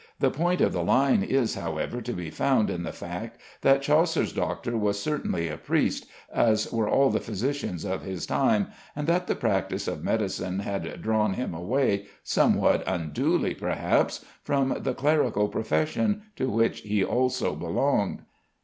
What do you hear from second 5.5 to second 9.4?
priest, as were all the physicians of his time, and that the